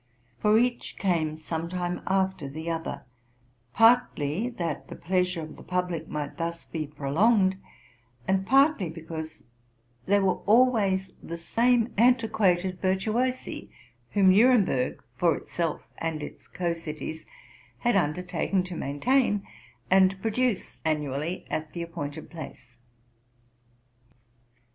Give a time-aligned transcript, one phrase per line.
[0.39, 3.03] For each came some time after the other,
[3.73, 7.57] partly that the pleasure of the public might thus be prolonged,
[8.27, 9.43] and partly because
[10.07, 13.69] they were always the same antiquated virtuosi
[14.13, 17.23] whom Nuremburg, for itself and its co cities,
[17.81, 19.45] had undertaken to maintain,
[19.91, 22.75] and produce annually at the appointed place.